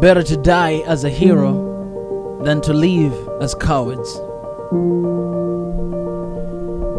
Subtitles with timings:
[0.00, 3.12] Better to die as a hero than to live
[3.42, 4.14] as cowards.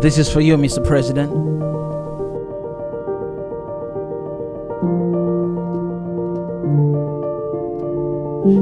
[0.04, 0.86] This is for you, Mr.
[0.86, 1.32] President.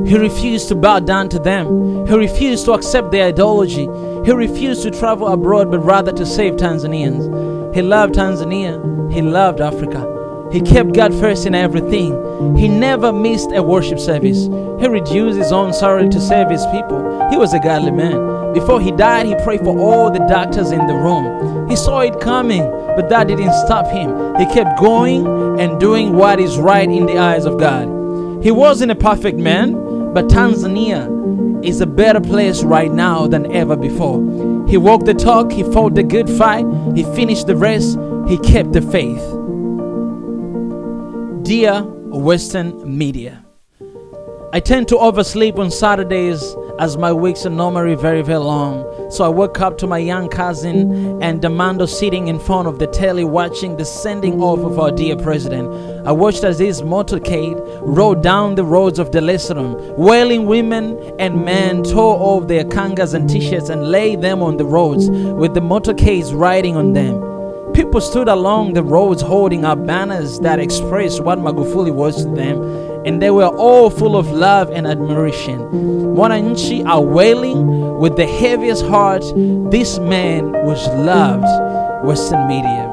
[0.07, 2.05] He refused to bow down to them.
[2.07, 3.88] He refused to accept their ideology.
[4.25, 7.59] He refused to travel abroad, but rather to save Tanzanians.
[7.73, 9.11] He loved Tanzania.
[9.11, 10.49] He loved Africa.
[10.52, 12.55] He kept God first in everything.
[12.57, 14.45] He never missed a worship service.
[14.80, 17.30] He reduced his own salary to save his people.
[17.30, 18.53] He was a godly man.
[18.53, 21.70] Before he died, he prayed for all the doctors in the room.
[21.70, 22.63] He saw it coming,
[22.95, 24.36] but that didn't stop him.
[24.38, 27.88] He kept going and doing what is right in the eyes of God.
[28.44, 29.73] He wasn't a perfect man,
[30.13, 31.08] but Tanzania
[31.63, 34.20] is a better place right now than ever before.
[34.67, 38.73] He walked the talk, he fought the good fight, he finished the race, he kept
[38.73, 39.23] the faith.
[41.44, 43.44] Dear Western media,
[44.53, 48.85] I tend to oversleep on Saturdays as my weeks are normally very, very long.
[49.11, 52.88] So I woke up to my young cousin and Demando sitting in front of the
[52.88, 55.67] telly watching the sending off of our dear president.
[56.08, 59.52] I watched as his motorcade rode down the roads of es
[59.97, 64.66] wailing women and men tore off their kangas and t-shirts and laid them on the
[64.66, 67.30] roads with the motorcades riding on them.
[67.73, 72.58] People stood along the roads holding up banners that expressed what Magufuli was to them,
[73.05, 75.59] and they were all full of love and admiration.
[76.16, 79.23] Wananchi are wailing with the heaviest heart.
[79.72, 81.45] This man was loved.
[82.05, 82.88] Western media.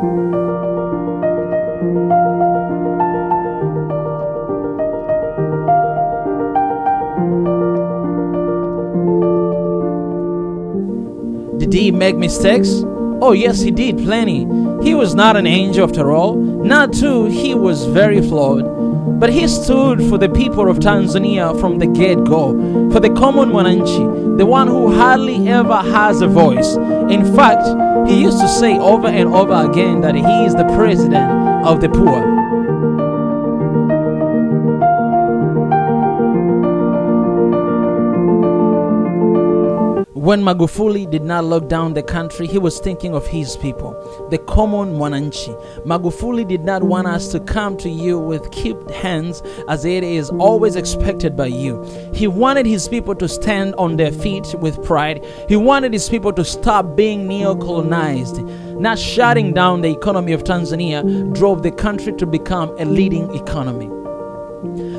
[11.58, 12.84] Did he make mistakes?
[13.20, 14.40] Oh, yes, he did plenty.
[14.84, 16.36] He was not an angel after all.
[16.36, 19.20] Not too, he was very flawed.
[19.20, 22.52] But he stood for the people of Tanzania from the get go,
[22.90, 26.76] for the common Wananchi, the one who hardly ever has a voice.
[26.76, 27.66] In fact,
[28.08, 31.88] he used to say over and over again that he is the president of the
[31.88, 32.55] poor.
[40.26, 43.92] When Magufuli did not lock down the country, he was thinking of his people,
[44.28, 45.54] the common Wananchi.
[45.84, 50.30] Magufuli did not want us to come to you with kept hands as it is
[50.30, 51.80] always expected by you.
[52.12, 55.24] He wanted his people to stand on their feet with pride.
[55.48, 58.42] He wanted his people to stop being neo colonized.
[58.80, 61.04] Not shutting down the economy of Tanzania
[61.34, 63.86] drove the country to become a leading economy.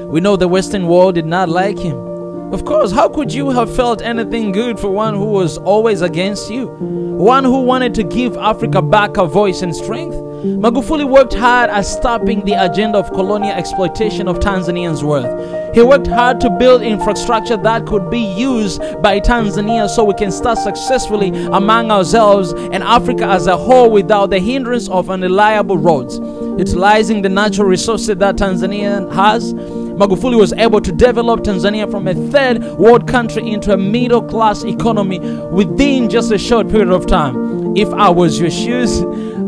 [0.05, 2.16] We know the Western world did not like him.
[2.51, 6.49] Of course, how could you have felt anything good for one who was always against
[6.49, 6.67] you?
[6.67, 10.15] One who wanted to give Africa back a voice and strength?
[10.15, 15.75] Magufuli worked hard at stopping the agenda of colonial exploitation of Tanzanians' worth.
[15.75, 20.31] He worked hard to build infrastructure that could be used by Tanzania so we can
[20.31, 26.19] start successfully among ourselves and Africa as a whole without the hindrance of unreliable roads.
[26.57, 29.53] Utilizing the natural resources that Tanzania has,
[29.97, 34.63] Magufuli was able to develop Tanzania from a third world country into a middle class
[34.63, 35.17] economy
[35.49, 37.75] within just a short period of time.
[37.75, 39.01] If I was your shoes,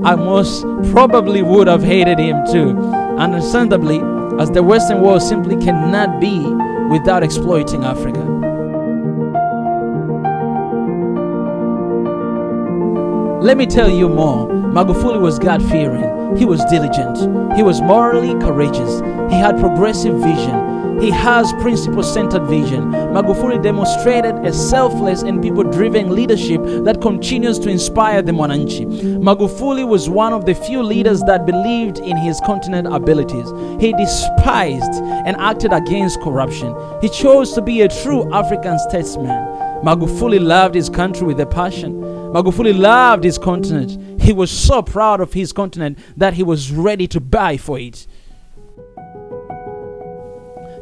[0.03, 2.75] I most probably would have hated him too.
[3.19, 3.99] Understandably,
[4.41, 6.39] as the Western world simply cannot be
[6.89, 8.38] without exploiting Africa.
[13.41, 14.49] Let me tell you more.
[14.49, 16.35] Magufuli was God fearing.
[16.35, 17.17] He was diligent.
[17.55, 18.99] He was morally courageous.
[19.31, 20.99] He had progressive vision.
[20.99, 22.91] He has principle centered vision.
[22.91, 28.85] Magufuli demonstrated a selfless and people driven leadership that continues to inspire the Mwananchi.
[29.21, 33.49] Magufuli was one of the few leaders that believed in his continent abilities.
[33.79, 36.75] He despised and acted against corruption.
[36.99, 39.59] He chose to be a true African statesman.
[39.81, 42.08] Magufuli loved his country with a passion.
[42.31, 44.21] Magufuli loved his continent.
[44.21, 48.05] He was so proud of his continent that he was ready to die for it.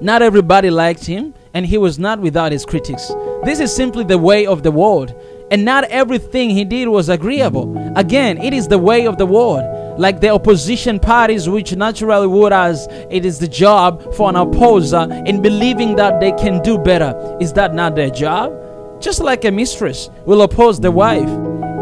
[0.01, 3.11] Not everybody liked him, and he was not without his critics.
[3.43, 5.15] This is simply the way of the world,
[5.49, 7.75] and not everything he did was agreeable.
[7.95, 9.63] Again, it is the way of the world.
[9.97, 15.07] Like the opposition parties, which naturally would, as it is the job for an opposer
[15.25, 17.37] in believing that they can do better.
[17.39, 18.53] Is that not their job?
[18.99, 21.29] Just like a mistress will oppose the wife,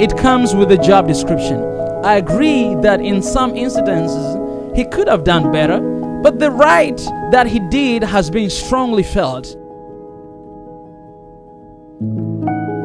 [0.01, 1.62] it comes with the job description.
[2.03, 5.79] I agree that in some incidences he could have done better,
[6.21, 6.97] but the right
[7.31, 9.56] that he did has been strongly felt.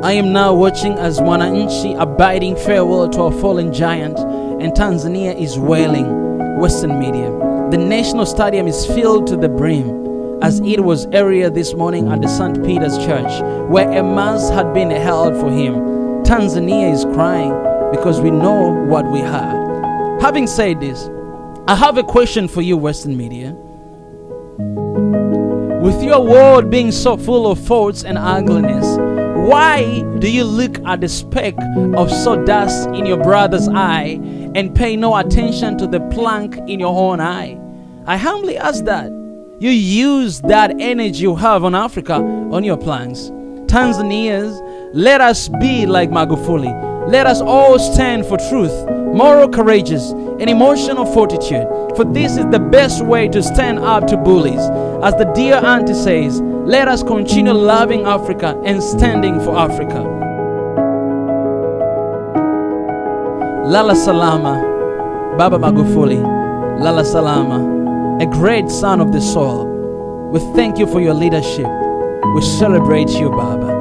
[0.05, 5.39] I am now watching as Mwananchi are bidding farewell to a fallen giant, and Tanzania
[5.39, 6.31] is wailing.
[6.59, 7.31] Western media.
[7.71, 10.10] The National Stadium is filled to the brim
[10.43, 12.65] as it was earlier this morning at the St.
[12.65, 15.75] Peter's Church where a mass had been held for him.
[16.25, 17.51] Tanzania is crying
[17.91, 20.21] because we know what we heard.
[20.23, 21.09] Having said this,
[21.67, 23.53] I have a question for you, Western media.
[25.83, 28.87] With your world being so full of faults and ugliness,
[29.49, 31.55] why do you look at the speck
[31.97, 34.19] of sawdust in your brother's eye
[34.55, 37.59] and pay no attention to the plank in your own eye?
[38.07, 39.20] I humbly ask that.
[39.61, 43.31] You use that energy you have on Africa on your plans.
[43.71, 44.59] Tanzanians,
[44.95, 47.11] let us be like Magufuli.
[47.11, 51.67] Let us all stand for truth, moral courageous, and emotional fortitude.
[51.95, 54.63] For this is the best way to stand up to bullies.
[55.05, 60.01] As the dear auntie says, let us continue loving Africa and standing for Africa.
[63.69, 66.19] Lala Salama, Baba Magufuli,
[66.81, 67.80] Lala Salama,
[68.21, 69.67] a great son of the soil.
[70.31, 71.67] We thank you for your leadership.
[72.35, 73.73] We celebrate you, Baba.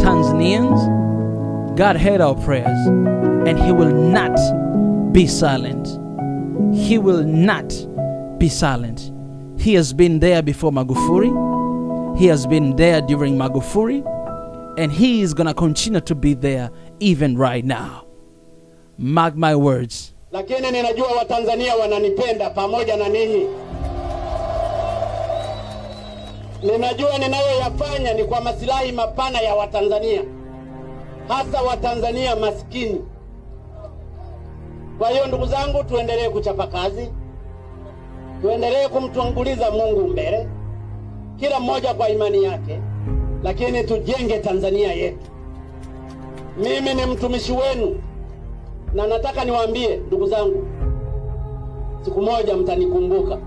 [0.00, 5.88] Tanzanians, God heard our prayers and He will not be silent.
[6.76, 7.68] He will not
[8.38, 9.10] be silent.
[9.60, 12.18] He has been there before Magufuli.
[12.18, 14.06] He has been there during Magufuli.
[14.78, 18.06] And He is going to continue to be there even right now.
[18.96, 20.14] Mark my words.
[20.32, 23.46] Lakini ninajua Watanzania wananipenda pamoja na ninyi.
[26.62, 30.22] Ninajua ninayoyafanya ni kwa masilahi mapana ya Watanzania,
[31.28, 33.00] hasa Watanzania maskini.
[34.98, 37.08] Kwa hiyo ndugu zangu, tuendelee kuchapa kazi,
[38.42, 40.48] tuendelee kumtanguliza Mungu mbele,
[41.40, 42.80] kila mmoja kwa imani yake,
[43.42, 45.30] lakini tujenge Tanzania yetu.
[46.56, 48.02] Mimi ni mtumishi wenu
[48.94, 50.66] na nataka niwaambie ndugu zangu,
[52.04, 53.38] siku moja mtanikumbuka,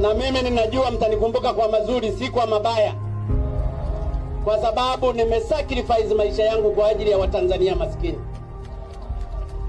[0.00, 2.94] na mimi ninajua mtanikumbuka kwa mazuri, si kwa mabaya,
[4.44, 8.18] kwa sababu nimesacrifice maisha yangu kwa ajili ya Watanzania maskini.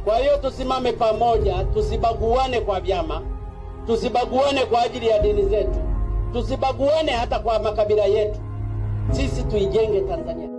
[0.06, 3.22] Kwa hiyo tusimame pamoja, tusibaguane kwa vyama,
[3.88, 5.80] tusibaguane kwa ajili ya dini zetu,
[6.34, 8.40] tusibaguane hata kwa makabila yetu.
[9.12, 10.57] Sisi tuijenge Tanzania.